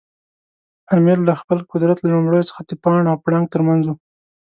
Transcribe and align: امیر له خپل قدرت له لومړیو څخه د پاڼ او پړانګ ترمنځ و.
امیر 0.95 1.17
له 1.27 1.33
خپل 1.41 1.57
قدرت 1.71 1.97
له 2.01 2.09
لومړیو 2.13 2.47
څخه 2.49 2.61
د 2.69 2.71
پاڼ 2.83 3.01
او 3.11 3.17
پړانګ 3.23 3.45
ترمنځ 3.53 3.83
و. 3.87 3.93